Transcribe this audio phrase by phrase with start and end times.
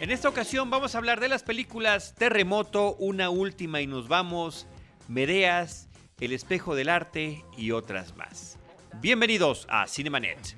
[0.00, 4.66] En esta ocasión vamos a hablar de las películas Terremoto, Una Última y Nos Vamos,
[5.08, 5.88] Medeas,
[6.20, 8.58] El Espejo del Arte y otras más.
[9.00, 10.56] Bienvenidos a Cinemanet.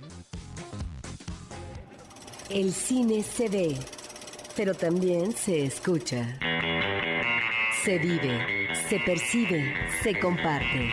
[2.50, 3.76] El cine se ve,
[4.56, 6.38] pero también se escucha.
[7.82, 10.90] Se vive, se percibe, se comparte.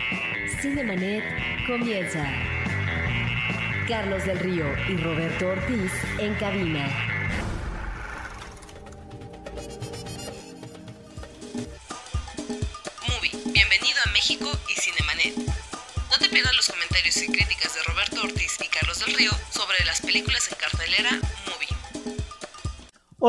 [0.62, 1.24] Cinemanet
[1.66, 2.24] comienza.
[3.86, 7.07] Carlos del Río y Roberto Ortiz en cabina.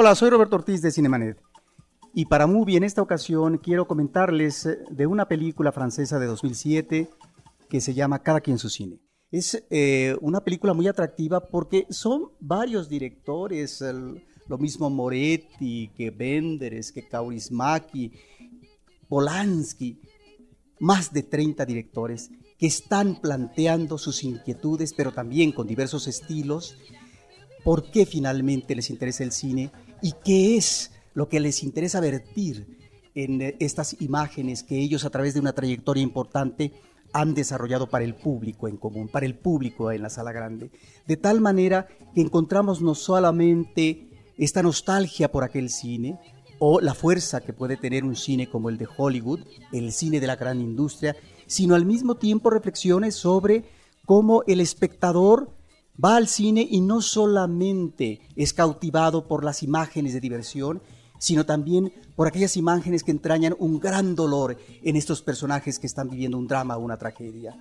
[0.01, 1.37] Hola, soy Roberto Ortiz de Cinemanet.
[2.13, 7.09] Y para Movie en esta ocasión quiero comentarles eh, de una película francesa de 2007
[7.69, 9.01] que se llama Cada quien su cine.
[9.29, 16.11] Es eh, una película muy atractiva porque son varios directores, el, lo mismo Moretti, que
[16.11, 18.13] Benderes, que Kaurismäki,
[19.09, 19.99] Polanski,
[20.79, 26.77] más de 30 directores que están planteando sus inquietudes, pero también con diversos estilos,
[27.65, 32.77] por qué finalmente les interesa el cine y qué es lo que les interesa vertir
[33.15, 36.73] en eh, estas imágenes que ellos a través de una trayectoria importante
[37.11, 40.69] han desarrollado para el público en común, para el público en la sala grande.
[41.07, 46.19] De tal manera que encontramos no solamente esta nostalgia por aquel cine,
[46.59, 49.39] o la fuerza que puede tener un cine como el de Hollywood,
[49.71, 51.15] el cine de la gran industria,
[51.47, 53.63] sino al mismo tiempo reflexiones sobre
[54.05, 55.49] cómo el espectador
[56.03, 60.81] va al cine y no solamente es cautivado por las imágenes de diversión,
[61.19, 66.09] sino también por aquellas imágenes que entrañan un gran dolor en estos personajes que están
[66.09, 67.55] viviendo un drama o una tragedia.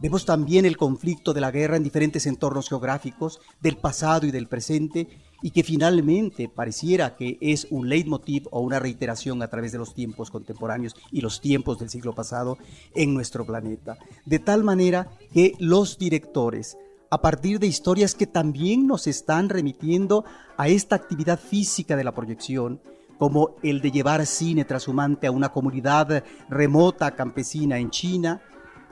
[0.00, 4.48] Vemos también el conflicto de la guerra en diferentes entornos geográficos, del pasado y del
[4.48, 5.08] presente,
[5.42, 9.94] y que finalmente pareciera que es un leitmotiv o una reiteración a través de los
[9.94, 12.58] tiempos contemporáneos y los tiempos del siglo pasado
[12.94, 13.96] en nuestro planeta.
[14.26, 16.76] De tal manera que los directores,
[17.12, 20.24] a partir de historias que también nos están remitiendo
[20.56, 22.80] a esta actividad física de la proyección,
[23.18, 28.40] como el de llevar cine trashumante a una comunidad remota campesina en China,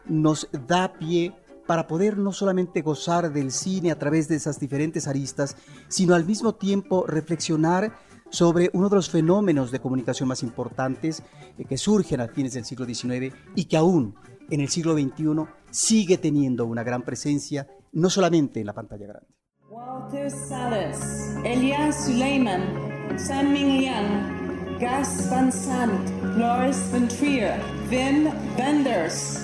[0.04, 1.32] nos da pie
[1.66, 5.56] para poder no solamente gozar del cine a través de esas diferentes aristas,
[5.88, 7.94] sino al mismo tiempo reflexionar
[8.28, 11.22] sobre uno de los fenómenos de comunicación más importantes
[11.56, 14.14] eh, que surgen a fines del siglo XIX y que aún
[14.50, 19.28] en el siglo XXI sigue teniendo una gran presencia, no solamente en la pantalla grande.
[19.68, 20.98] Walter Salles,
[21.44, 29.40] Elias Suleiman, San Ming Liang, Gas Van Sant, Loris Van Trier, Wim Wenders,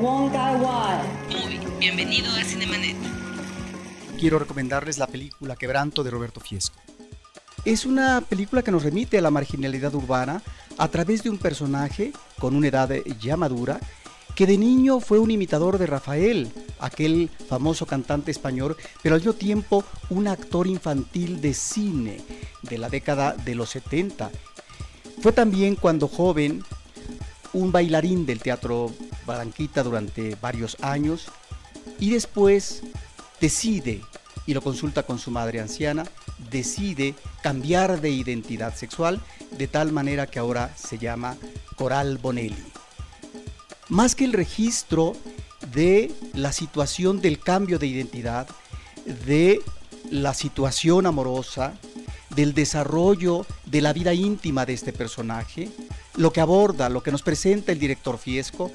[0.00, 0.98] Wong Kai Wai.
[1.28, 2.96] Movie, bienvenido a Cinemanet.
[4.18, 6.78] Quiero recomendarles la película Quebranto de Roberto Fiesco.
[7.64, 10.42] Es una película que nos remite a la marginalidad urbana
[10.78, 12.90] a través de un personaje con una edad
[13.20, 13.80] ya madura
[14.40, 19.34] que de niño fue un imitador de Rafael, aquel famoso cantante español, pero al mismo
[19.34, 22.22] tiempo un actor infantil de cine
[22.62, 24.30] de la década de los 70.
[25.20, 26.64] Fue también cuando joven
[27.52, 28.90] un bailarín del Teatro
[29.26, 31.26] Barranquita durante varios años
[31.98, 32.82] y después
[33.42, 34.00] decide,
[34.46, 36.04] y lo consulta con su madre anciana,
[36.50, 39.20] decide cambiar de identidad sexual
[39.58, 41.36] de tal manera que ahora se llama
[41.76, 42.69] Coral Bonelli.
[43.90, 45.14] Más que el registro
[45.74, 48.48] de la situación del cambio de identidad,
[49.26, 49.60] de
[50.10, 51.74] la situación amorosa,
[52.36, 55.68] del desarrollo de la vida íntima de este personaje,
[56.16, 58.70] lo que aborda, lo que nos presenta el director Fiesco,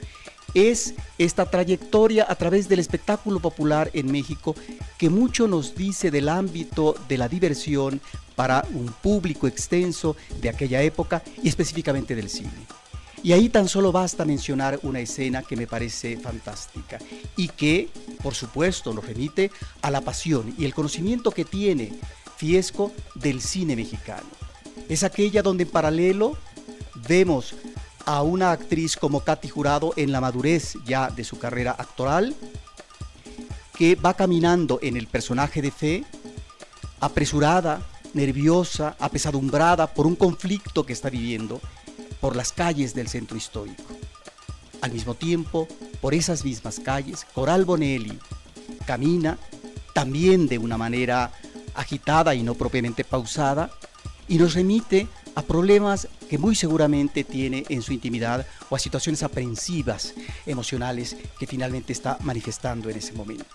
[0.53, 4.53] es esta trayectoria a través del espectáculo popular en México
[4.97, 8.01] que mucho nos dice del ámbito de la diversión
[8.35, 12.51] para un público extenso de aquella época y específicamente del cine.
[13.25, 16.99] Y ahí tan solo basta mencionar una escena que me parece fantástica
[17.35, 17.89] y que,
[18.21, 19.49] por supuesto, nos remite
[19.81, 21.91] a la pasión y el conocimiento que tiene
[22.37, 24.27] Fiesco del cine mexicano.
[24.89, 26.37] Es aquella donde en paralelo
[27.07, 27.55] vemos
[28.05, 32.35] a una actriz como Katy Jurado en la madurez ya de su carrera actoral,
[33.75, 36.05] que va caminando en el personaje de Fe,
[36.99, 37.81] apresurada,
[38.13, 41.59] nerviosa, apesadumbrada por un conflicto que está viviendo
[42.25, 43.83] por las calles del centro histórico.
[44.81, 45.67] Al mismo tiempo,
[46.01, 48.17] por esas mismas calles, Coral Bonelli
[48.87, 49.37] camina
[49.93, 51.31] también de una manera
[51.75, 53.69] agitada y no propiamente pausada
[54.27, 59.21] y nos remite a problemas que muy seguramente tiene en su intimidad o a situaciones
[59.21, 60.15] aprensivas
[60.47, 63.45] emocionales que finalmente está manifestando en ese momento.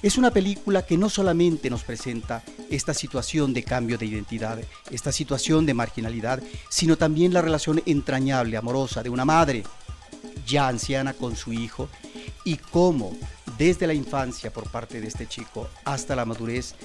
[0.00, 4.60] Es una película que no solamente nos presenta esta situación de cambio de identidad,
[4.92, 9.64] esta situación de marginalidad, sino también la relación entrañable, amorosa de una madre
[10.46, 11.88] ya anciana con su hijo
[12.44, 13.16] y cómo
[13.58, 16.76] desde la infancia por parte de este chico hasta la madurez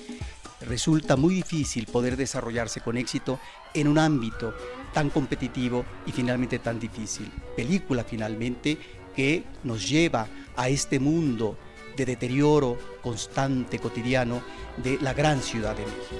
[0.61, 3.39] resulta muy difícil poder desarrollarse con éxito
[3.75, 4.55] en un ámbito
[4.91, 7.31] tan competitivo y finalmente tan difícil.
[7.55, 8.79] Película finalmente
[9.15, 11.59] que nos lleva a este mundo
[11.95, 14.43] de deterioro constante, cotidiano,
[14.77, 16.15] de la gran ciudad de México.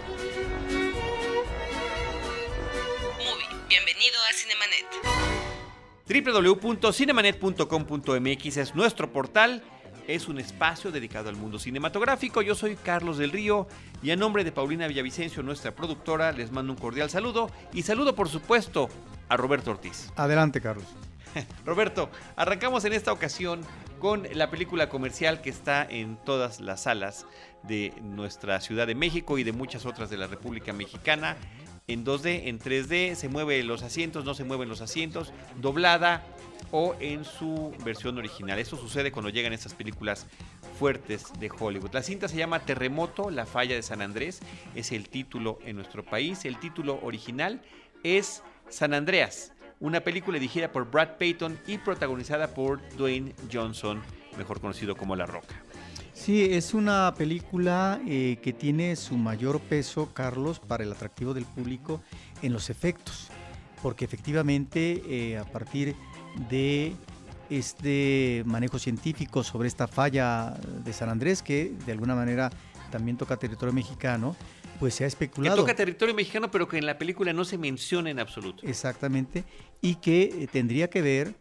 [3.68, 4.86] bienvenido a Cinemanet.
[6.46, 9.64] www.cinemanet.com.mx es nuestro portal
[10.08, 12.42] es un espacio dedicado al mundo cinematográfico.
[12.42, 13.68] Yo soy Carlos del Río
[14.02, 18.16] y a nombre de Paulina Villavicencio, nuestra productora, les mando un cordial saludo y saludo
[18.16, 18.90] por supuesto
[19.30, 20.12] a Roberto Ortiz.
[20.16, 20.86] Adelante, Carlos.
[21.65, 23.62] Roberto, arrancamos en esta ocasión
[24.00, 27.25] con la película comercial que está en todas las salas
[27.63, 31.38] de nuestra Ciudad de México y de muchas otras de la República Mexicana.
[31.88, 36.24] En 2D, en 3D, se mueven los asientos, no se mueven los asientos, doblada
[36.71, 38.57] o en su versión original.
[38.57, 40.27] Eso sucede cuando llegan estas películas
[40.79, 41.94] fuertes de Hollywood.
[41.94, 44.39] La cinta se llama Terremoto, la falla de San Andrés,
[44.75, 46.45] es el título en nuestro país.
[46.45, 47.62] El título original
[48.03, 49.53] es San Andreas,
[49.83, 54.01] una película dirigida por Brad Payton y protagonizada por Dwayne Johnson,
[54.38, 55.56] mejor conocido como La Roca.
[56.13, 61.44] Sí, es una película eh, que tiene su mayor peso, Carlos, para el atractivo del
[61.44, 62.01] público
[62.41, 63.27] en los efectos,
[63.81, 65.97] porque efectivamente eh, a partir
[66.50, 66.95] de
[67.50, 70.56] este manejo científico sobre esta falla
[70.86, 72.51] de San Andrés, que de alguna manera
[72.89, 74.38] también toca territorio mexicano,
[74.80, 75.56] pues se ha especulado.
[75.56, 78.66] Que toca territorio mexicano, pero que en la película no se menciona en absoluto.
[78.66, 79.44] Exactamente,
[79.81, 81.36] y que eh, tendría que ver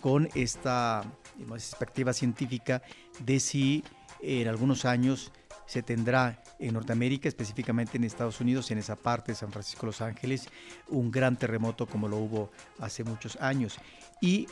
[0.00, 1.04] con esta
[1.48, 2.82] perspectiva científica
[3.20, 3.84] de si
[4.20, 5.32] en algunos años
[5.66, 10.00] se tendrá en Norteamérica, específicamente en Estados Unidos, en esa parte de San Francisco Los
[10.00, 10.48] Ángeles,
[10.88, 13.78] un gran terremoto como lo hubo hace muchos años.
[14.20, 14.46] Y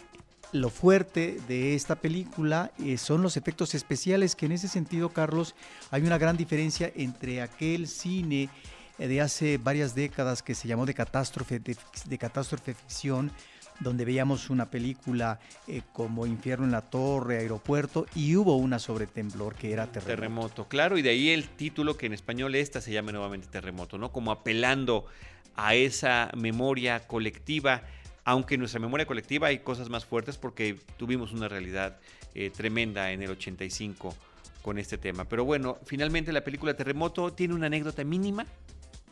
[0.52, 5.54] lo fuerte de esta película eh, son los efectos especiales, que en ese sentido, Carlos,
[5.90, 8.50] hay una gran diferencia entre aquel cine
[8.99, 13.32] eh, de hace varias décadas que se llamó de catástrofe, de, catástrofe ficción,
[13.81, 19.06] donde veíamos una película eh, como Infierno en la Torre, Aeropuerto, y hubo una sobre
[19.06, 20.14] temblor que era terremoto.
[20.14, 23.96] Terremoto, claro, y de ahí el título que en español esta se llama nuevamente Terremoto,
[23.96, 24.12] ¿no?
[24.12, 25.06] Como apelando
[25.56, 27.82] a esa memoria colectiva
[28.24, 31.98] aunque en nuestra memoria colectiva hay cosas más fuertes porque tuvimos una realidad
[32.34, 34.14] eh, tremenda en el 85
[34.62, 35.24] con este tema.
[35.24, 38.46] Pero bueno, finalmente la película Terremoto tiene una anécdota mínima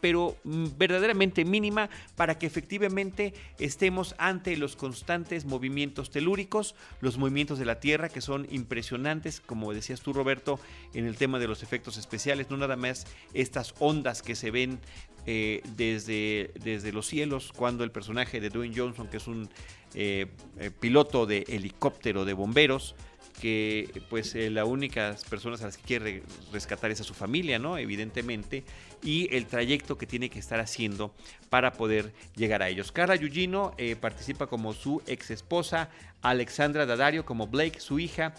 [0.01, 7.59] pero mm, verdaderamente mínima para que efectivamente estemos ante los constantes movimientos telúricos, los movimientos
[7.59, 10.59] de la Tierra que son impresionantes, como decías tú Roberto,
[10.95, 14.81] en el tema de los efectos especiales, no nada más estas ondas que se ven
[15.27, 19.49] eh, desde, desde los cielos cuando el personaje de Dwayne Johnson, que es un
[19.95, 20.27] eh,
[20.59, 22.95] eh, piloto de helicóptero de bomberos,
[23.41, 26.23] que pues eh, las únicas personas a las que quiere
[26.53, 27.77] rescatar es a su familia, ¿no?
[27.77, 28.63] Evidentemente,
[29.03, 31.13] y el trayecto que tiene que estar haciendo
[31.49, 32.93] para poder llegar a ellos.
[32.93, 35.91] Carla Yugino participa como su ex esposa,
[36.23, 38.35] Alexandra Dadario como Blake, su hija,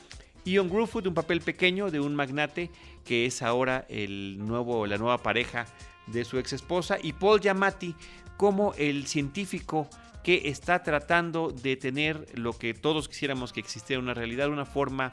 [0.46, 2.70] Ian Gruffudd, un papel pequeño de un magnate
[3.04, 5.66] que es ahora el nuevo, la nueva pareja
[6.12, 7.96] de su ex esposa, y Paul Giamatti
[8.38, 9.88] como el científico
[10.24, 15.12] que está tratando de tener lo que todos quisiéramos que existiera una realidad, una forma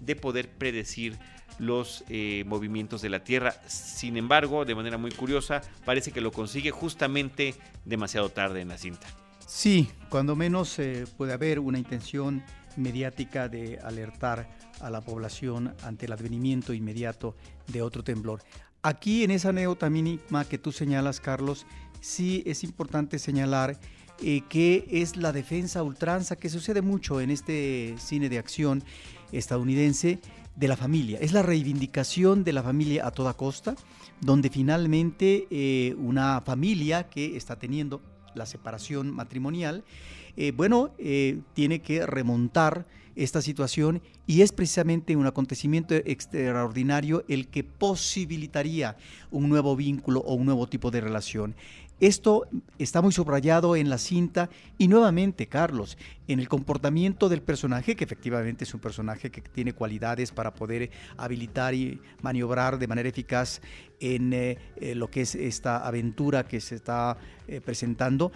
[0.00, 1.18] de poder predecir
[1.58, 3.54] los eh, movimientos de la Tierra.
[3.66, 8.78] Sin embargo, de manera muy curiosa, parece que lo consigue justamente demasiado tarde en la
[8.78, 9.06] cinta.
[9.46, 12.42] Sí, cuando menos eh, puede haber una intención
[12.76, 14.48] mediática de alertar
[14.80, 17.36] a la población ante el advenimiento inmediato
[17.68, 18.42] de otro temblor.
[18.82, 21.66] Aquí en esa anécdota mínima que tú señalas, Carlos,
[22.00, 23.78] sí es importante señalar
[24.22, 28.82] eh, que es la defensa ultranza, que sucede mucho en este cine de acción
[29.30, 30.20] estadounidense,
[30.54, 31.18] de la familia.
[31.20, 33.74] Es la reivindicación de la familia a toda costa,
[34.22, 38.00] donde finalmente eh, una familia que está teniendo
[38.34, 39.84] la separación matrimonial,
[40.38, 40.92] eh, bueno,
[41.52, 48.96] tiene que remontar esta situación y es precisamente un acontecimiento extraordinario el que posibilitaría
[49.30, 51.56] un nuevo vínculo o un nuevo tipo de relación.
[51.98, 52.46] Esto
[52.78, 55.96] está muy subrayado en la cinta y nuevamente, Carlos,
[56.28, 60.90] en el comportamiento del personaje, que efectivamente es un personaje que tiene cualidades para poder
[61.16, 63.62] habilitar y maniobrar de manera eficaz
[63.98, 67.16] en eh, eh, lo que es esta aventura que se está
[67.48, 68.30] eh, presentando,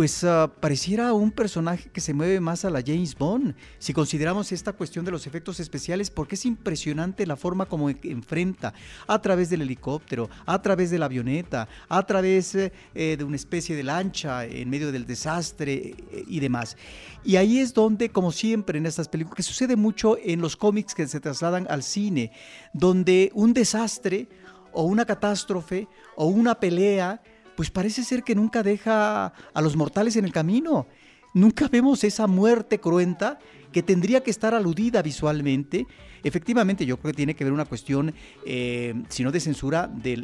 [0.00, 4.50] pues ah, pareciera un personaje que se mueve más a la James Bond, si consideramos
[4.50, 8.72] esta cuestión de los efectos especiales, porque es impresionante la forma como enfrenta
[9.06, 13.76] a través del helicóptero, a través de la avioneta, a través eh, de una especie
[13.76, 16.78] de lancha en medio del desastre eh, y demás.
[17.22, 20.94] Y ahí es donde, como siempre en estas películas, que sucede mucho en los cómics
[20.94, 22.32] que se trasladan al cine,
[22.72, 24.30] donde un desastre
[24.72, 27.20] o una catástrofe o una pelea
[27.60, 30.86] pues parece ser que nunca deja a los mortales en el camino.
[31.34, 33.38] Nunca vemos esa muerte cruenta
[33.70, 35.86] que tendría que estar aludida visualmente.
[36.24, 38.14] Efectivamente, yo creo que tiene que ver una cuestión,
[38.46, 40.16] eh, si no de censura, de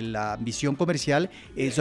[0.00, 1.74] la visión comercial, eh,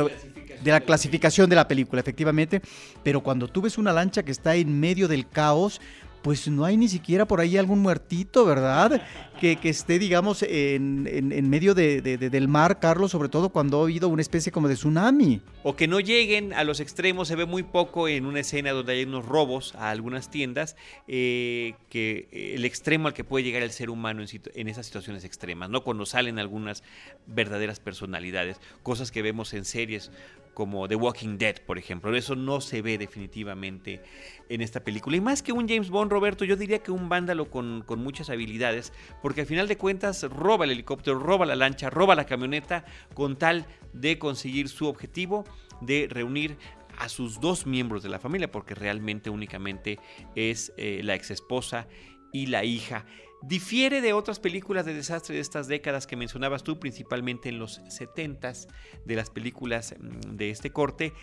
[0.64, 2.64] de la clasificación de la película, efectivamente.
[3.04, 5.80] Pero cuando tú ves una lancha que está en medio del caos,
[6.22, 9.02] pues no hay ni siquiera por ahí algún muertito, ¿verdad?
[9.40, 14.08] Que, esté, digamos, en, en, medio de, del mar, Carlos, sobre todo cuando ha habido
[14.08, 15.42] una especie como de tsunami.
[15.64, 18.94] O que no lleguen a los extremos, se ve muy poco en una escena donde
[18.94, 20.76] hay unos robos a algunas tiendas,
[21.08, 25.24] eh, que el extremo al que puede llegar el ser humano en, en esas situaciones
[25.24, 25.84] extremas, ¿no?
[25.84, 26.84] Cuando salen algunas
[27.26, 30.12] verdaderas personalidades, cosas que vemos en series
[30.54, 32.16] como The Walking Dead, por ejemplo.
[32.16, 34.02] Eso no se ve definitivamente
[34.50, 35.18] en esta película.
[35.18, 38.30] Y más que un James Bond, Roberto, yo diría que un vándalo con, con, muchas
[38.30, 42.86] habilidades, porque al final de cuentas roba el helicóptero, roba la lancha, roba la camioneta,
[43.14, 45.46] con tal de conseguir su objetivo
[45.82, 46.58] de reunir
[46.98, 50.00] a sus dos miembros de la familia, porque realmente únicamente
[50.36, 51.88] es eh, la ex esposa
[52.32, 53.06] y la hija.
[53.44, 57.82] Difiere de otras películas de desastre de estas décadas que mencionabas tú, principalmente en los
[57.86, 58.68] 70s,
[59.04, 61.14] de las películas mm, de este corte,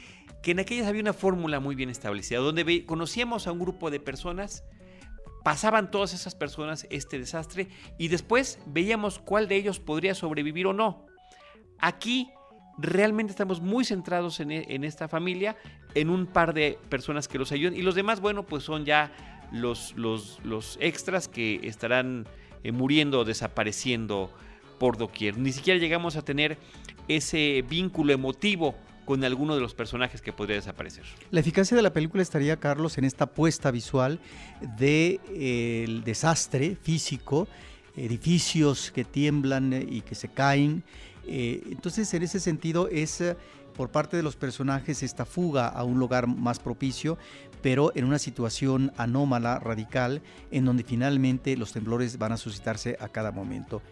[0.42, 4.00] que en aquellas había una fórmula muy bien establecida, donde conocíamos a un grupo de
[4.00, 4.64] personas,
[5.44, 10.72] pasaban todas esas personas este desastre y después veíamos cuál de ellos podría sobrevivir o
[10.72, 11.06] no.
[11.78, 12.32] Aquí
[12.78, 15.56] realmente estamos muy centrados en, en esta familia,
[15.94, 19.38] en un par de personas que los ayudan y los demás, bueno, pues son ya
[19.52, 22.26] los, los, extras que estarán
[22.62, 24.30] eh, muriendo o desapareciendo
[24.78, 25.38] por doquier.
[25.38, 26.58] Ni siquiera llegamos a tener
[27.08, 28.74] ese vínculo emotivo
[29.04, 31.04] con alguno de los personajes que podría desaparecer.
[31.30, 34.20] La eficacia de la película estaría, Carlos, en esta puesta visual
[34.76, 37.48] del de, desastre físico,
[37.96, 40.84] edificios que tiemblan y que se caen.
[41.26, 43.22] Eh, entonces, en ese sentido, es
[43.78, 47.16] por parte de los personajes esta fuga a un lugar más propicio,
[47.62, 53.08] pero en una situación anómala, radical, en donde finalmente los temblores van a suscitarse a
[53.08, 53.82] cada momento.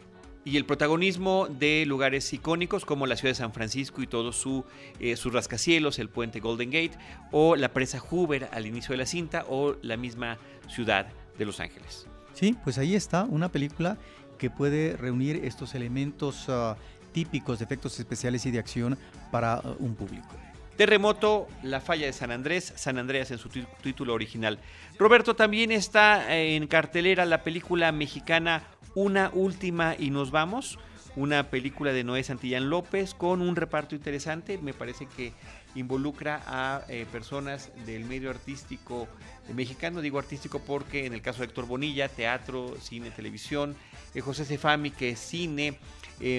[0.45, 4.65] Y el protagonismo de lugares icónicos como la ciudad de San Francisco y todos su,
[5.01, 6.93] eh, sus rascacielos, el puente Golden Gate,
[7.33, 11.59] o la presa Hoover al inicio de la cinta, o la misma ciudad de Los
[11.59, 12.07] Ángeles.
[12.33, 13.99] Sí, pues ahí está una película
[14.39, 16.77] que puede reunir estos elementos ah,
[17.13, 18.97] típicos de efectos especiales y de acción
[19.33, 20.29] para ah, un público.
[20.77, 24.59] Terremoto, La Falla de San Andrés, San Andreas en su título original.
[24.99, 28.63] Roberto, también está eh, en cartelera la película mexicana
[28.95, 30.79] Una Última y Nos Vamos,
[31.17, 35.33] una película de Noé Santillán López con un reparto interesante, me parece que
[35.75, 39.09] involucra a eh, personas del medio artístico
[39.55, 43.75] mexicano, digo artístico porque en el caso de Héctor Bonilla, teatro, cine, televisión,
[44.15, 45.79] eh, José Cefami, que es cine,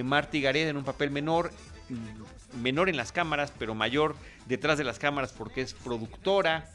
[0.03, 1.51] Marty Gareda en un papel menor,
[2.61, 4.15] menor en las cámaras, pero mayor
[4.47, 6.69] detrás de las cámaras porque es productora.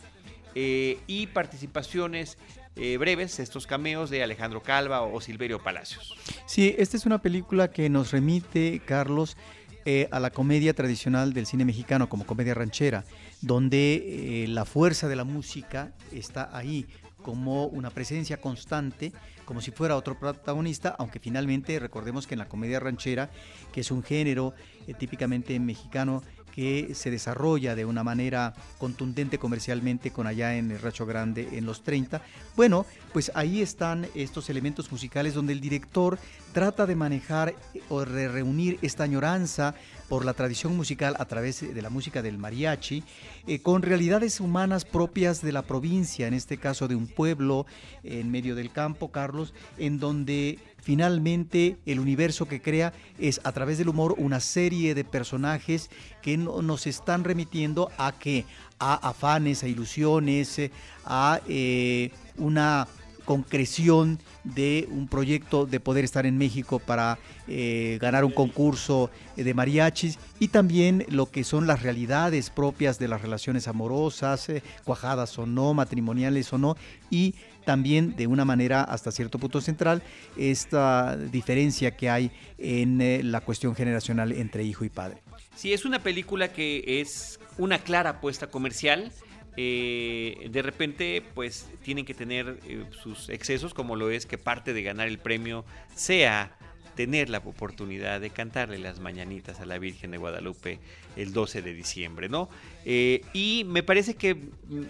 [0.55, 2.37] Eh, y participaciones
[2.77, 6.15] eh, breves, estos cameos de Alejandro Calva o Silverio Palacios.
[6.47, 9.37] Sí, esta es una película que nos remite, Carlos,
[9.85, 13.05] eh, a la comedia tradicional del cine mexicano como comedia ranchera,
[13.41, 16.87] donde la fuerza de la música está ahí
[17.23, 19.13] como una presencia constante,
[19.45, 23.31] como si fuera otro protagonista, aunque finalmente recordemos que en la comedia ranchera,
[23.73, 24.55] que es un género
[24.87, 26.23] eh, típicamente mexicano
[26.55, 31.67] que se desarrolla de una manera contundente comercialmente con allá en el Racho Grande en
[31.67, 32.23] los 30.
[32.55, 36.19] Bueno, pues ahí están estos elementos musicales donde el director
[36.53, 37.55] trata de manejar
[37.89, 39.75] o reunir esta añoranza
[40.09, 43.03] por la tradición musical a través de la música del mariachi,
[43.47, 47.65] eh, con realidades humanas propias de la provincia, en este caso de un pueblo
[48.05, 53.79] en medio del campo, Carlos, en donde finalmente el universo que crea es a través
[53.79, 58.45] del humor una serie de personajes que nos están remitiendo a que
[58.79, 60.61] a afanes, a ilusiones,
[61.05, 62.89] a eh, una
[63.25, 69.55] concreción de un proyecto de poder estar en México para eh, ganar un concurso de
[69.55, 75.39] mariachis y también lo que son las realidades propias de las relaciones amorosas, eh, cuajadas
[75.39, 76.77] o no, matrimoniales o no,
[77.11, 80.03] y también de una manera hasta cierto punto central
[80.37, 85.23] esta diferencia que hay en eh, la cuestión generacional entre hijo y padre.
[85.55, 89.13] Sí, es una película que es una clara apuesta comercial.
[89.57, 94.73] Eh, de repente, pues tienen que tener eh, sus excesos, como lo es que parte
[94.73, 96.57] de ganar el premio sea
[96.95, 100.79] tener la oportunidad de cantarle las mañanitas a la Virgen de Guadalupe
[101.17, 102.51] el 12 de diciembre, ¿no?
[102.85, 104.83] y me parece que mm,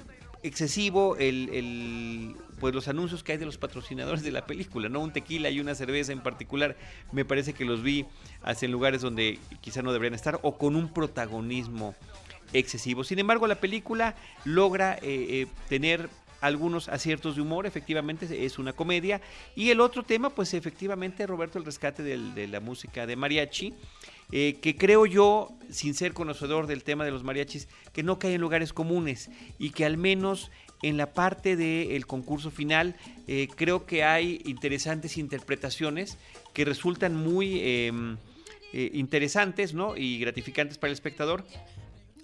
[0.42, 5.00] excesivo el, pues los anuncios que hay de los patrocinadores de la película, ¿no?
[5.00, 6.76] Un tequila y una cerveza en particular,
[7.12, 8.06] me parece que los vi
[8.42, 11.94] hacia lugares donde quizá no deberían estar o con un protagonismo
[12.52, 13.04] excesivo.
[13.04, 16.08] Sin embargo, la película logra eh, eh, tener
[16.40, 19.20] algunos aciertos de humor, efectivamente es una comedia.
[19.54, 23.74] Y el otro tema, pues efectivamente, Roberto, el rescate de la música de mariachi,
[24.32, 28.34] eh, que creo yo, sin ser conocedor del tema de los mariachis, que no cae
[28.34, 30.50] en lugares comunes y que al menos
[30.82, 32.96] en la parte del concurso final
[33.54, 36.18] creo que hay interesantes interpretaciones
[36.52, 38.16] que resultan muy em,
[38.72, 39.96] interesantes ¿no?
[39.96, 41.44] y gratificantes para el espectador.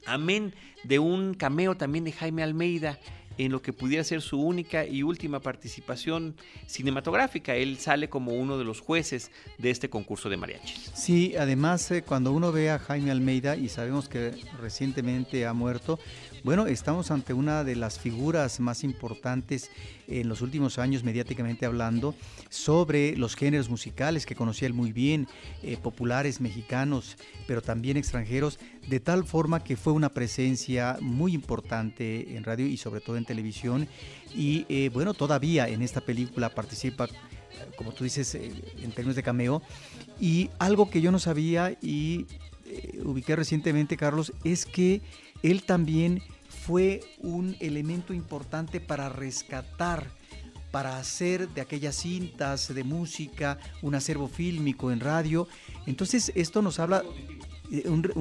[0.06, 2.98] Amén de un cameo también de Jaime Almeida
[3.38, 6.34] en lo que pudiera ser su única y última participación
[6.66, 7.54] cinematográfica.
[7.54, 10.90] Él sale como uno de los jueces de este concurso de mariachis.
[10.94, 15.98] Sí, además eh, cuando uno ve a Jaime Almeida y sabemos que recientemente ha muerto,
[16.44, 19.70] bueno, estamos ante una de las figuras más importantes
[20.06, 22.14] en los últimos años, mediáticamente hablando,
[22.48, 25.26] sobre los géneros musicales que conocía él muy bien,
[25.62, 27.16] eh, populares mexicanos,
[27.46, 32.76] pero también extranjeros, de tal forma que fue una presencia muy importante en radio y
[32.76, 33.88] sobre todo en televisión.
[34.34, 37.08] Y eh, bueno, todavía en esta película participa
[37.76, 38.52] como tú dices, eh,
[38.82, 39.62] en términos de cameo.
[40.20, 42.26] Y algo que yo no sabía y
[43.04, 45.00] ubiqué recientemente, Carlos, es que
[45.42, 50.10] él también fue un elemento importante para rescatar,
[50.70, 55.48] para hacer de aquellas cintas de música un acervo fílmico en radio.
[55.86, 57.02] Entonces esto nos habla,
[57.70, 58.12] eh, un,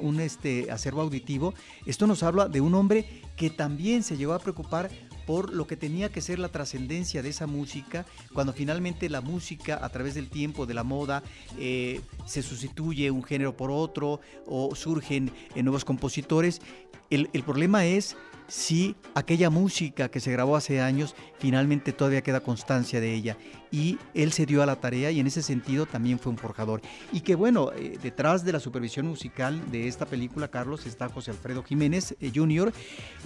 [0.00, 1.54] un este, acervo auditivo,
[1.86, 4.90] esto nos habla de un hombre que también se llegó a preocupar
[5.32, 9.82] por lo que tenía que ser la trascendencia de esa música, cuando finalmente la música
[9.82, 11.22] a través del tiempo, de la moda,
[11.58, 16.60] eh, se sustituye un género por otro o surgen eh, nuevos compositores.
[17.08, 18.14] El, el problema es
[18.46, 23.38] si aquella música que se grabó hace años finalmente todavía queda constancia de ella.
[23.72, 26.82] Y él se dio a la tarea y en ese sentido también fue un forjador.
[27.10, 31.30] Y que bueno, eh, detrás de la supervisión musical de esta película, Carlos, está José
[31.30, 32.70] Alfredo Jiménez eh, Jr.,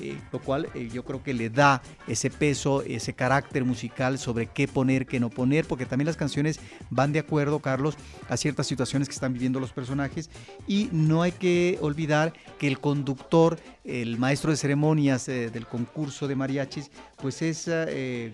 [0.00, 4.68] eh, lo cual yo creo que le da ese peso, ese carácter musical sobre qué
[4.68, 7.96] poner, qué no poner, porque también las canciones van de acuerdo, Carlos,
[8.28, 10.30] a ciertas situaciones que están viviendo los personajes.
[10.68, 16.36] Y no hay que olvidar que el conductor, el maestro de ceremonias del concurso de
[16.36, 17.66] mariachis, pues es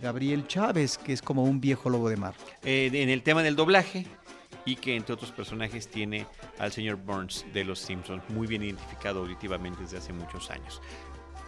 [0.03, 2.35] Gabriel Chávez, que es como un viejo lobo de mar.
[2.65, 4.07] Eh, en el tema del doblaje,
[4.65, 6.27] y que entre otros personajes tiene
[6.59, 10.81] al señor Burns de Los Simpsons, muy bien identificado auditivamente desde hace muchos años.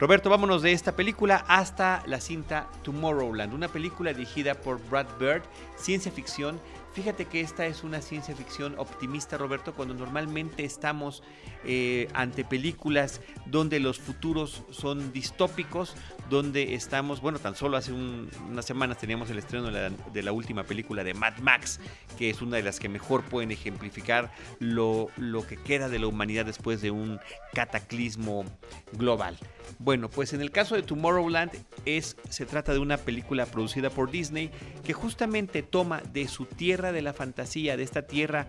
[0.00, 5.42] Roberto, vámonos de esta película hasta la cinta Tomorrowland, una película dirigida por Brad Bird,
[5.76, 6.60] ciencia ficción.
[6.94, 11.24] Fíjate que esta es una ciencia ficción optimista, Roberto, cuando normalmente estamos
[11.64, 15.96] eh, ante películas donde los futuros son distópicos,
[16.30, 21.02] donde estamos, bueno, tan solo hace unas semanas teníamos el estreno de la, última película
[21.02, 21.80] de Mad Max,
[22.16, 26.06] que es una de las que mejor pueden ejemplificar lo, lo que queda de la
[26.06, 27.18] humanidad después de un
[27.54, 28.44] cataclismo
[28.92, 29.36] global.
[29.78, 31.50] Bueno, pues en el caso de Tomorrowland
[31.84, 34.50] es, se trata de una película producida por Disney
[34.84, 38.48] que justamente toma de su tierra de la fantasía, de esta tierra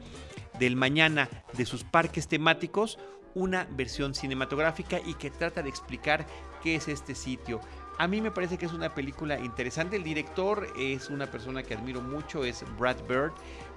[0.59, 2.97] del mañana, de sus parques temáticos,
[3.33, 6.25] una versión cinematográfica y que trata de explicar
[6.63, 7.59] qué es este sitio.
[7.97, 9.95] A mí me parece que es una película interesante.
[9.95, 13.31] El director es una persona que admiro mucho, es Brad Bird.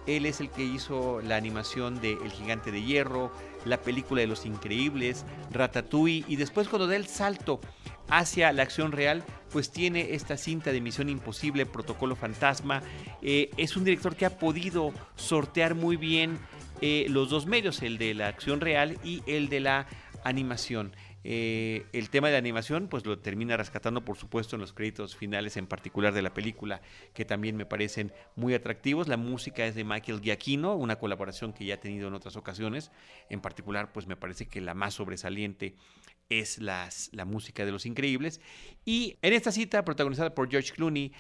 [0.06, 3.30] Él es el que hizo la animación de El Gigante de Hierro,
[3.64, 7.60] la película de Los Increíbles, Ratatouille y después cuando da el salto
[8.08, 12.82] hacia la acción real, pues tiene esta cinta de Misión Imposible, Protocolo Fantasma.
[13.22, 16.38] Eh, es un director que ha podido sortear muy bien
[16.80, 19.86] eh, los dos medios, el de la acción real y el de la
[20.24, 20.92] animación.
[21.24, 25.16] Eh, el tema de la animación, pues lo termina rescatando, por supuesto, en los créditos
[25.16, 26.80] finales, en particular de la película,
[27.12, 29.08] que también me parecen muy atractivos.
[29.08, 32.90] La música es de Michael Giacchino, una colaboración que ya ha tenido en otras ocasiones.
[33.28, 35.74] En particular, pues me parece que la más sobresaliente
[36.28, 38.40] es las, la música de Los Increíbles.
[38.84, 41.12] Y en esta cita, protagonizada por George Clooney,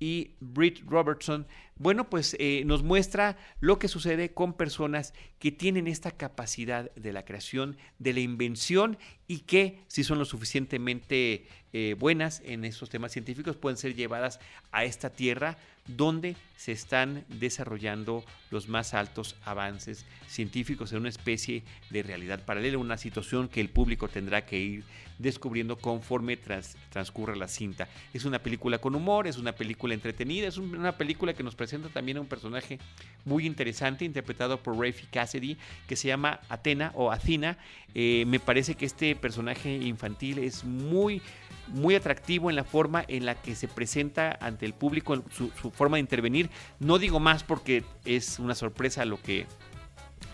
[0.00, 1.46] y Britt Robertson,
[1.76, 7.12] bueno, pues eh, nos muestra lo que sucede con personas que tienen esta capacidad de
[7.12, 12.90] la creación, de la invención y que si son lo suficientemente eh, buenas en estos
[12.90, 14.38] temas científicos pueden ser llevadas
[14.70, 21.64] a esta tierra donde se están desarrollando los más altos avances científicos en una especie
[21.90, 24.84] de realidad paralela, una situación que el público tendrá que ir
[25.18, 27.88] descubriendo conforme transcurre la cinta.
[28.12, 31.54] Es una película con humor, es una película entretenida, es una película que nos
[31.92, 32.78] también a un personaje
[33.24, 37.58] muy interesante interpretado por Rafi Cassidy que se llama Atena o Athena.
[37.94, 41.22] Eh, me parece que este personaje infantil es muy
[41.68, 45.96] muy atractivo en la forma en la que se presenta ante el público, su, forma
[45.96, 46.50] de intervenir.
[46.78, 49.46] No digo más porque es una sorpresa lo que,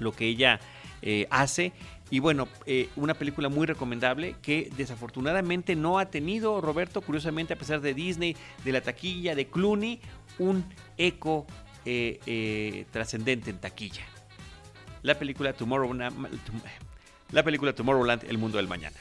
[0.00, 0.60] lo que ella
[1.02, 1.72] eh, hace.
[2.10, 7.56] Y bueno, eh, una película muy recomendable que desafortunadamente no ha tenido, Roberto, curiosamente, a
[7.56, 10.00] pesar de Disney, de la taquilla, de Clooney,
[10.40, 10.64] un
[10.96, 11.46] eco
[11.85, 14.03] eh, trascendente en taquilla.
[15.03, 16.29] La película Tomorrowland,
[17.33, 18.96] la película Tomorrowland, El Mundo del Mañana.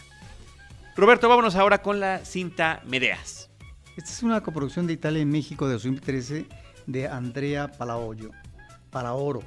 [0.96, 3.50] Roberto, vámonos ahora con la cinta Medeas.
[3.96, 6.46] Esta es una coproducción de Italia y México de 2013
[6.88, 8.32] de Andrea Palaoro.
[8.90, 9.42] Palaoro.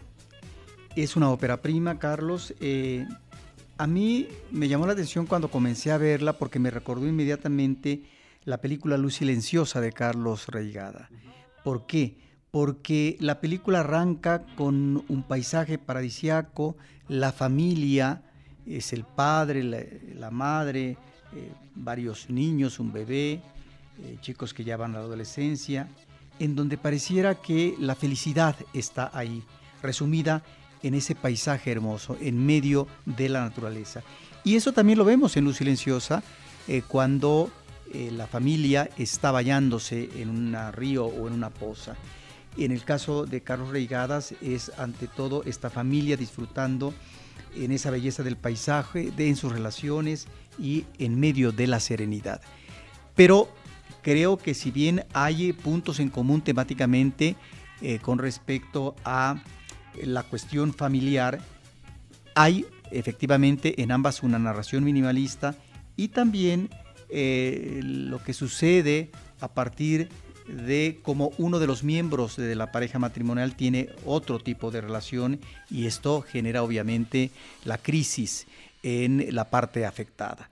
[0.94, 2.54] Es una ópera prima, Carlos.
[2.60, 3.06] Eh,
[3.78, 8.02] a mí me llamó la atención cuando comencé a verla porque me recordó inmediatamente
[8.44, 11.08] la película Luz Silenciosa de Carlos Reigada.
[11.64, 12.18] ¿Por qué?
[12.50, 16.76] Porque la película arranca con un paisaje paradisiaco,
[17.08, 18.22] la familia,
[18.66, 19.62] es el padre,
[20.14, 20.96] la madre,
[21.34, 23.40] eh, varios niños, un bebé,
[24.02, 25.88] eh, chicos que ya van a la adolescencia,
[26.38, 29.42] en donde pareciera que la felicidad está ahí,
[29.82, 30.42] resumida
[30.82, 34.02] en ese paisaje hermoso, en medio de la naturaleza.
[34.44, 36.22] Y eso también lo vemos en Luz Silenciosa,
[36.68, 37.50] eh, cuando
[37.92, 41.96] la familia está bañándose en un río o en una poza.
[42.56, 46.92] En el caso de Carlos Reigadas es ante todo esta familia disfrutando
[47.56, 50.26] en esa belleza del paisaje, de, en sus relaciones,
[50.58, 52.40] y en medio de la serenidad.
[53.14, 53.48] Pero
[54.02, 57.36] creo que si bien hay puntos en común temáticamente
[57.80, 59.42] eh, con respecto a
[60.02, 61.40] la cuestión familiar,
[62.34, 65.54] hay efectivamente en ambas una narración minimalista
[65.96, 66.70] y también
[67.14, 70.08] eh, lo que sucede a partir
[70.48, 75.38] de cómo uno de los miembros de la pareja matrimonial tiene otro tipo de relación
[75.70, 77.30] y esto genera obviamente
[77.66, 78.46] la crisis
[78.82, 80.48] en la parte afectada.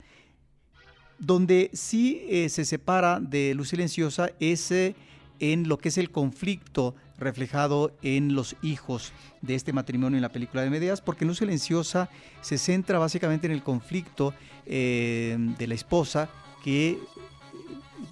[1.18, 4.94] Donde sí eh, se separa de Luz Silenciosa es eh,
[5.38, 10.28] en lo que es el conflicto reflejado en los hijos de este matrimonio en la
[10.28, 12.10] película de Medeas, porque Luz Silenciosa
[12.42, 14.34] se centra básicamente en el conflicto
[14.66, 16.30] de la esposa
[16.62, 16.98] que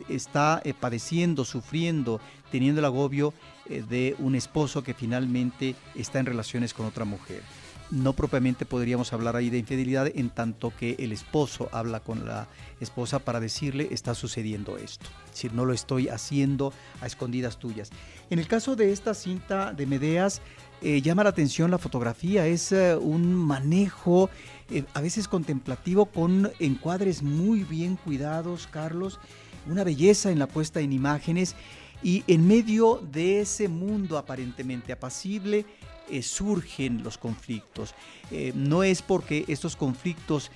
[0.09, 3.35] está padeciendo, sufriendo, teniendo el agobio
[3.69, 7.43] de un esposo que finalmente está en relaciones con otra mujer
[7.91, 12.47] no propiamente podríamos hablar ahí de infidelidad en tanto que el esposo habla con la
[12.81, 15.09] esposa para decirle está sucediendo esto.
[15.27, 17.91] Es decir, no lo estoy haciendo a escondidas tuyas.
[18.31, 20.43] En el caso de esta cinta de Medeas,
[20.83, 24.31] eh, llama la atención la fotografía, es eh, un manejo
[24.71, 29.19] eh, a veces contemplativo con encuadres muy bien cuidados, Carlos,
[29.67, 31.57] una belleza en la puesta en imágenes
[32.03, 35.65] y en medio de ese mundo aparentemente apacible,
[36.11, 37.95] eh, surgen los conflictos.
[38.31, 40.51] Eh, no es porque estos conflictos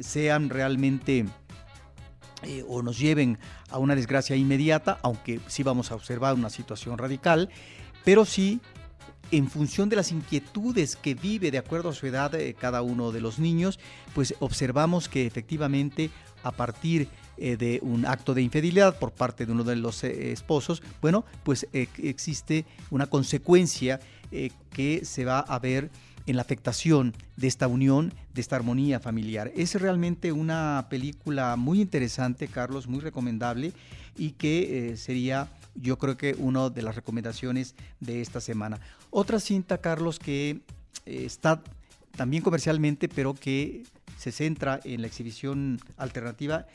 [0.00, 1.24] sean realmente
[2.66, 7.48] o nos lleven a una desgracia inmediata, aunque sí vamos a observar una situación radical,
[8.04, 8.60] pero sí
[9.30, 13.20] en función de las inquietudes que vive de acuerdo a su edad cada uno de
[13.20, 13.78] los niños,
[14.14, 16.10] pues observamos que efectivamente
[16.42, 21.24] a partir de un acto de infidelidad por parte de uno de los esposos, bueno,
[21.42, 24.00] pues existe una consecuencia
[24.32, 25.90] eh, que se va a ver
[26.26, 29.50] en la afectación de esta unión, de esta armonía familiar.
[29.56, 33.72] Es realmente una película muy interesante, Carlos, muy recomendable
[34.16, 38.80] y que eh, sería yo creo que una de las recomendaciones de esta semana.
[39.10, 40.60] Otra cinta, Carlos, que
[41.06, 41.62] eh, está
[42.16, 43.84] también comercialmente, pero que
[44.18, 46.66] se centra en la exhibición alternativa,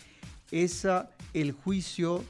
[0.51, 0.87] es
[1.33, 2.23] El juicio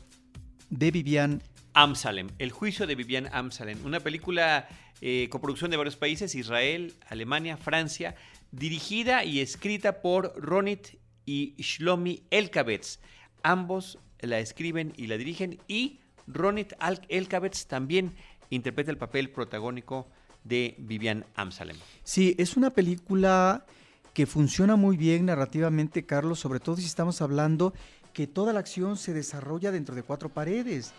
[0.69, 1.41] de Vivian
[1.73, 4.67] Amsalem, El juicio de Vivian Amsalem, una película
[5.01, 8.15] eh, coproducción de varios países, Israel, Alemania, Francia,
[8.51, 12.99] dirigida y escrita por Ronit y Shlomi Elkabetz.
[13.43, 16.73] Ambos la escriben y la dirigen y Ronit
[17.09, 18.15] Elkabetz también
[18.49, 20.07] interpreta el papel protagónico
[20.43, 21.77] de Vivian Amsalem.
[22.03, 23.65] Sí, es una película
[24.13, 27.73] que funciona muy bien narrativamente, Carlos, sobre todo si estamos hablando
[28.13, 30.93] que toda la acción se desarrolla dentro de cuatro paredes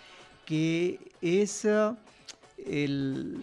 [0.44, 1.96] que es ah,
[2.64, 3.36] el,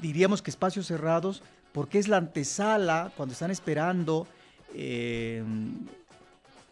[0.00, 4.26] diríamos que espacios cerrados, porque es la antesala cuando están esperando
[4.74, 5.44] eh,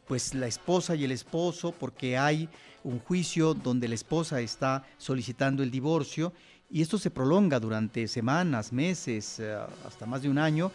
[0.08, 2.48] pues la esposa y el esposo, porque hay
[2.82, 6.32] un juicio donde la esposa está solicitando el divorcio
[6.70, 10.72] y esto se prolonga durante semanas, meses, eh, hasta más de un año.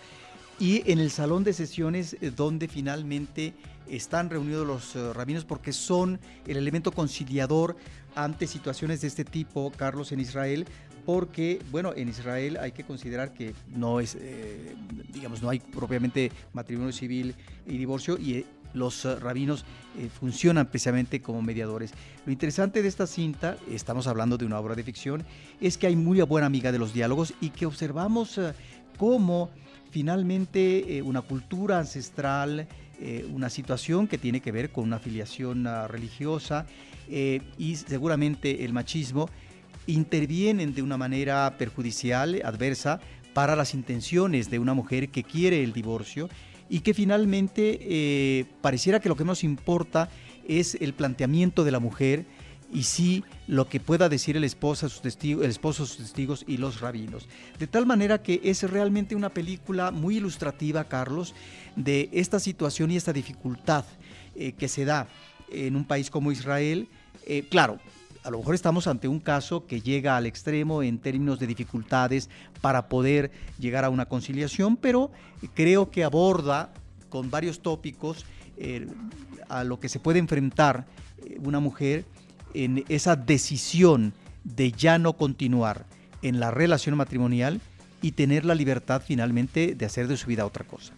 [0.59, 3.53] Y en el salón de sesiones eh, donde finalmente
[3.87, 4.65] están reunidos
[4.95, 7.75] los rabinos porque son el elemento conciliador
[8.15, 10.65] ante situaciones de este tipo, Carlos, en Israel,
[11.05, 14.75] porque, bueno, en Israel hay que considerar que no es, eh,
[15.11, 17.35] digamos, no hay propiamente matrimonio civil
[17.67, 19.65] y divorcio y eh, los eh, rabinos
[20.19, 21.93] funcionan precisamente como mediadores.
[22.25, 25.23] Lo interesante de esta cinta, estamos hablando de una obra de ficción,
[25.61, 28.39] es que hay muy buena amiga de los diálogos y que observamos
[28.97, 29.51] cómo
[29.91, 32.67] finalmente una cultura ancestral,
[33.31, 36.65] una situación que tiene que ver con una afiliación ah, religiosa
[37.07, 39.29] y seguramente el machismo,
[39.85, 42.99] intervienen de una manera perjudicial, adversa,
[43.33, 46.29] para las intenciones de una mujer que quiere el divorcio
[46.73, 50.09] y que finalmente eh, pareciera que lo que nos importa
[50.47, 52.25] es el planteamiento de la mujer
[52.73, 56.57] y sí lo que pueda decir el esposo, sus testigos, el esposo, sus testigos y
[56.57, 57.27] los rabinos.
[57.59, 61.35] De tal manera que es realmente una película muy ilustrativa, Carlos,
[61.75, 63.85] de esta situación y esta dificultad
[64.35, 65.07] eh, que se da
[65.51, 66.87] en un país como Israel.
[67.27, 67.77] Eh, claro,
[68.23, 72.29] a lo mejor estamos ante un caso que llega al extremo en términos de dificultades
[72.61, 75.11] para poder llegar a una conciliación, pero
[75.53, 76.73] creo que aborda
[77.09, 78.25] con varios tópicos
[78.57, 78.87] eh,
[79.49, 80.85] a lo que se puede enfrentar
[81.25, 82.05] eh, una mujer
[82.53, 85.85] en esa decisión de ya no continuar
[86.21, 87.59] en la relación matrimonial
[88.01, 90.93] y tener la libertad finalmente de hacer de su vida otra cosa.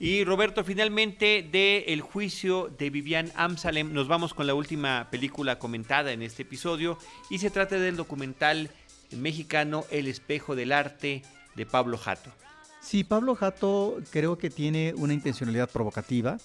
[0.00, 5.58] Y Roberto, finalmente de El juicio de Vivian Amsalem, nos vamos con la última película
[5.58, 6.98] comentada en este episodio
[7.30, 8.70] y se trata del documental
[9.10, 11.22] mexicano El espejo del arte
[11.56, 12.30] de Pablo Jato.
[12.80, 16.38] Sí, Pablo Jato creo que tiene una intencionalidad provocativa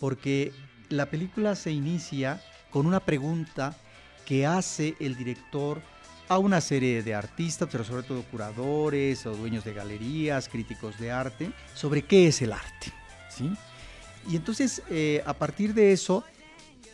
[0.00, 0.52] porque
[0.90, 3.74] la película se inicia con una pregunta
[4.26, 5.80] que hace el director
[6.28, 11.10] a una serie de artistas, pero sobre todo curadores o dueños de galerías, críticos de
[11.10, 12.97] arte, sobre qué es el arte.
[14.30, 16.24] Y entonces, eh, a partir de eso,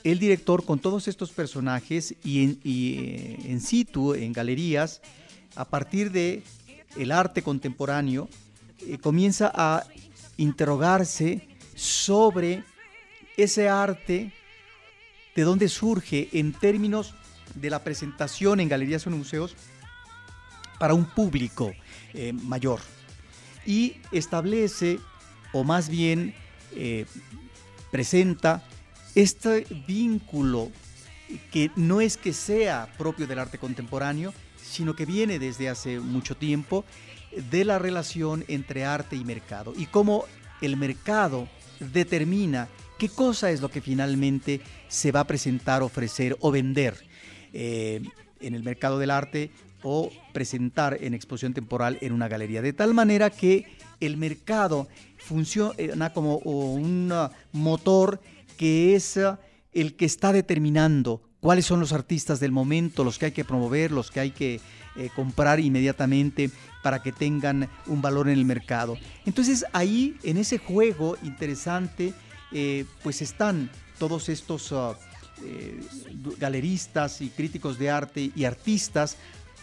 [0.05, 5.01] el director con todos estos personajes y en, eh, en situ, en galerías,
[5.57, 6.43] a partir de
[6.97, 8.29] el arte contemporáneo,
[8.81, 9.85] eh, comienza a
[10.37, 12.65] interrogarse sobre
[13.37, 14.33] ese arte,
[15.35, 17.15] de dónde surge en términos
[17.57, 19.57] de la presentación en galerías o en museos
[20.79, 21.73] para un público
[22.33, 22.79] mayor.
[23.67, 25.01] Y establece
[25.55, 26.35] o más bien
[26.75, 27.07] eh,
[27.91, 28.63] presenta
[29.15, 30.71] este vínculo
[31.51, 36.37] que no es que sea propio del arte contemporáneo, sino que viene desde hace mucho
[36.37, 36.85] tiempo
[37.51, 40.25] de la relación entre arte y mercado y cómo
[40.61, 46.51] el mercado determina qué cosa es lo que finalmente se va a presentar, ofrecer o
[46.51, 46.97] vender
[47.53, 48.03] eh,
[48.41, 49.53] en el mercado del arte
[49.85, 52.63] o presentar en exposición temporal en una galería.
[52.63, 53.67] De tal manera que
[54.01, 57.13] el mercado funciona como un
[57.53, 58.21] motor
[58.57, 59.37] que es uh,
[59.73, 63.93] el que está determinando cuáles son los artistas del momento, los que hay que promover,
[63.93, 64.61] los que hay que
[64.97, 66.51] eh, comprar inmediatamente
[66.83, 68.97] para que tengan un valor en el mercado.
[69.27, 72.15] Entonces ahí, en ese juego interesante,
[72.53, 74.95] eh, pues están todos estos uh,
[75.43, 75.81] eh,
[76.39, 79.17] galeristas y críticos de arte y artistas,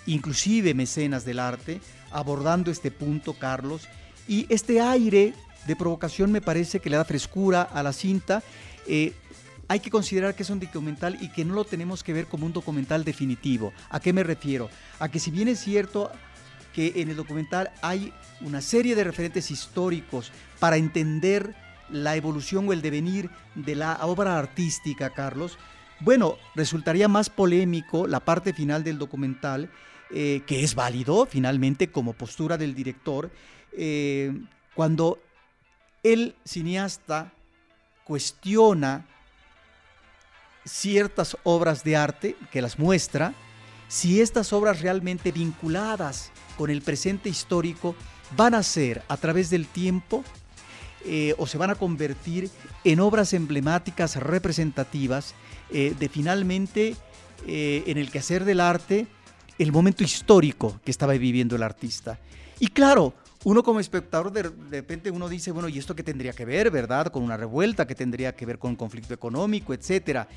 [0.06, 3.88] inclusive mecenas del arte, abordando este punto, Carlos,
[4.28, 5.34] y este aire
[5.66, 8.44] de provocación me parece que le da frescura a la cinta.
[8.88, 9.14] Eh,
[9.68, 12.46] hay que considerar que es un documental y que no lo tenemos que ver como
[12.46, 13.74] un documental definitivo.
[13.90, 14.70] ¿A qué me refiero?
[15.00, 16.12] A que si bien es cierto
[16.74, 21.56] que en el documental hay una serie de referentes históricos para entender
[21.90, 25.58] la evolución o el devenir de la obra artística, Carlos,
[26.00, 29.70] bueno, resultaría más polémico la parte final del documental,
[30.14, 33.32] eh, que es válido finalmente como postura del director,
[33.72, 34.38] eh,
[34.76, 35.22] cuando
[36.04, 37.32] el cineasta
[38.04, 39.06] cuestiona
[40.66, 43.34] ciertas obras de arte que las muestra,
[43.88, 47.96] si estas obras realmente vinculadas con el presente histórico
[48.36, 50.26] van a ser a través del tiempo
[51.06, 52.50] eh, o se van a convertir
[52.84, 55.36] en obras emblemáticas representativas
[55.72, 56.98] de finalmente
[57.48, 59.08] en el quehacer del arte
[59.58, 62.20] el momento histórico que estaba viviendo el artista.
[62.60, 66.46] Y claro, uno como espectador de, repente uno dice, bueno, ¿y esto qué tendría que
[66.46, 67.08] ver, verdad?
[67.08, 70.28] Con una revuelta, que tendría que ver con un conflicto económico, etcétera.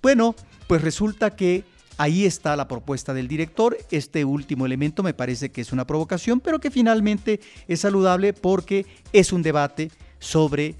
[0.00, 0.34] Bueno,
[0.66, 1.64] pues resulta que
[1.96, 3.78] Ahí está la propuesta del director.
[3.90, 8.84] Este último elemento me parece que es una provocación, pero que finalmente es saludable porque
[9.12, 10.74] es un debate sobre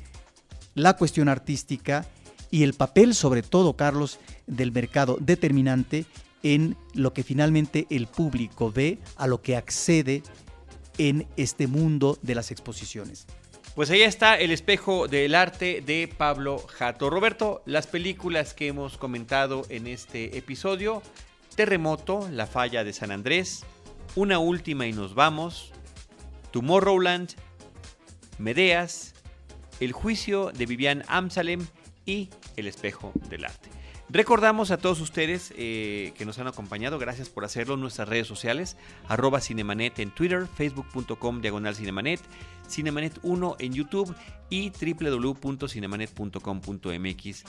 [0.75, 2.05] la cuestión artística
[2.51, 4.18] y el papel, sobre todo, Carlos,
[4.49, 6.05] del mercado determinante
[6.45, 10.23] en lo que finalmente el público ve, a lo que accede
[10.99, 13.27] en este mundo de las exposiciones.
[13.75, 17.11] Pues ahí está el espejo del arte de Pablo Jato.
[17.11, 21.03] Roberto, las películas que hemos comentado en este episodio,
[21.57, 23.65] Terremoto, La falla de San Andrés,
[24.15, 25.73] Una última y nos vamos,
[26.53, 27.35] Tomorrowland,
[28.39, 29.15] Medeas,
[29.81, 31.67] El juicio de Vivian Amsalem
[32.07, 33.74] y El espejo del arte.
[34.11, 38.77] Recordamos a todos ustedes eh, que nos han acompañado, gracias por hacerlo nuestras redes sociales,
[39.09, 42.21] arroba Cinemanet en Twitter, facebook.com diagonal Cinemanet,
[42.69, 44.14] Cinemanet 1 en YouTube
[44.51, 47.45] y www.cinemanet.com.mx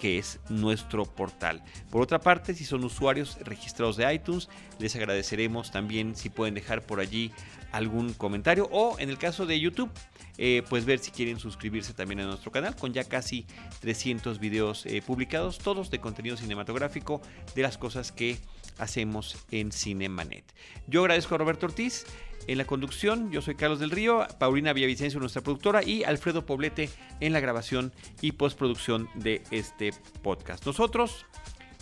[0.00, 1.62] que es nuestro portal.
[1.90, 6.82] Por otra parte, si son usuarios registrados de iTunes, les agradeceremos también si pueden dejar
[6.82, 7.30] por allí
[7.70, 9.90] algún comentario o en el caso de YouTube,
[10.38, 13.46] eh, pues ver si quieren suscribirse también a nuestro canal con ya casi
[13.80, 17.20] 300 videos eh, publicados, todos contenido cinematográfico
[17.54, 18.38] de las cosas que
[18.78, 20.44] hacemos en Cinemanet.
[20.86, 22.06] Yo agradezco a Roberto Ortiz
[22.46, 26.88] en la conducción, yo soy Carlos del Río, Paulina Villavicencio, nuestra productora, y Alfredo Poblete
[27.20, 30.64] en la grabación y postproducción de este podcast.
[30.66, 31.26] Nosotros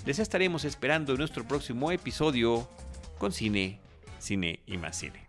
[0.05, 2.69] les estaremos esperando en nuestro próximo episodio
[3.19, 3.81] con cine,
[4.19, 5.29] cine y más cine.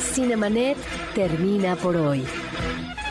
[0.00, 0.76] Cinemanet
[1.14, 2.24] termina por hoy.